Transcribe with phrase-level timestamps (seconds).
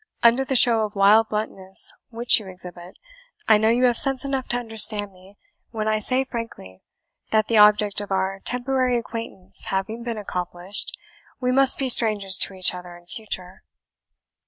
[0.23, 2.95] Under the show of wild bluntness which you exhibit,
[3.47, 5.37] I know you have sense enough to understand me,
[5.69, 6.81] when I say frankly
[7.29, 10.97] that the object of our temporary acquaintance having been accomplished,
[11.39, 13.61] we must be strangers to each other in future."